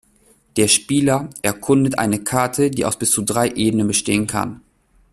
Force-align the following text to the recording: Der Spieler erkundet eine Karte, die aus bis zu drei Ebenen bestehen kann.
Der 0.57 0.67
Spieler 0.67 1.29
erkundet 1.43 1.99
eine 1.99 2.23
Karte, 2.23 2.71
die 2.71 2.85
aus 2.85 2.97
bis 2.97 3.11
zu 3.11 3.21
drei 3.21 3.49
Ebenen 3.49 3.87
bestehen 3.87 4.25
kann. 4.25 4.61